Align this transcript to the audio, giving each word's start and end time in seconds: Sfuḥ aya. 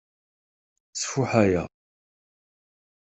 Sfuḥ 1.01 1.31
aya. 1.43 1.63